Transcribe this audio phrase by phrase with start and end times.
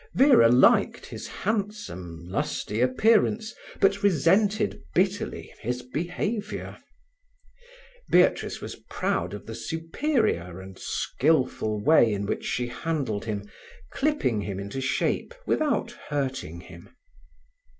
[0.15, 6.79] Vera liked his handsome, lusty appearance, but resented bitterly his behaviour.
[8.09, 13.47] Beatrice was proud of the superior and skilful way in which she handled him,
[13.91, 16.89] clipping him into shape without hurting him.